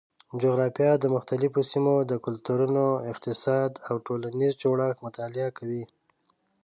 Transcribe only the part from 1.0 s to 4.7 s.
مختلفو سیمو د کلتورونو، اقتصاد او ټولنیز